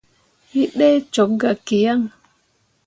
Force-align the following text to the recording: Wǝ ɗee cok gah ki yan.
Wǝ 0.51 0.61
ɗee 0.77 0.97
cok 1.13 1.31
gah 1.41 1.57
ki 1.65 1.77
yan. 1.83 2.01